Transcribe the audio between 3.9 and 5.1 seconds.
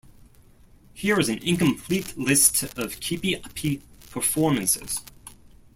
performances.